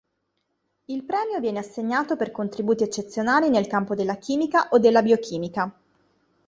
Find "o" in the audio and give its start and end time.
4.71-4.79